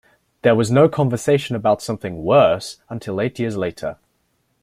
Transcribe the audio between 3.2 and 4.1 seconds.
eight years later.